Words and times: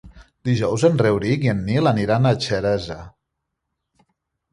Dijous 0.47 0.85
en 0.87 0.95
Rauric 1.01 1.45
i 1.47 1.51
en 1.53 1.61
Nil 1.67 1.89
iran 2.05 2.25
a 2.29 2.31
Xeresa. 2.47 2.97